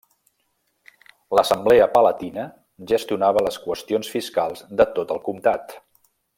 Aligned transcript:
L'assemblea 1.39 1.87
palatina 1.97 2.47
gestionava 2.93 3.45
les 3.49 3.61
qüestions 3.67 4.13
fiscals 4.17 4.67
de 4.81 4.91
tot 4.97 5.15
el 5.19 5.23
comtat. 5.31 5.81